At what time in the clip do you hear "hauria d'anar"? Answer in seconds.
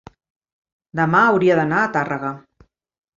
1.25-1.83